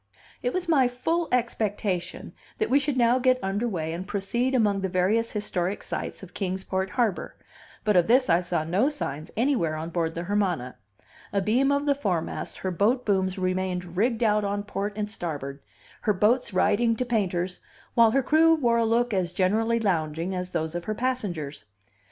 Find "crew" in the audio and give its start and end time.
18.23-18.55